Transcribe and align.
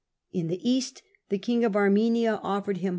In 0.33 0.47
the 0.47 0.67
East, 0.67 1.03
the 1.29 1.37
King 1.37 1.63
of 1.63 1.75
Armenia 1.75 2.39
offered 2.41 2.77
him 2.77 2.81
HENRY 2.81 2.89
VI. 2.89 2.89